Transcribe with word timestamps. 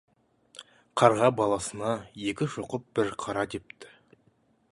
Қарға 1.01 1.27
баласына: 1.41 1.91
«Екі 2.31 2.49
шоқып, 2.55 2.89
бір 3.01 3.13
қара» 3.27 3.47
депті. 3.55 3.93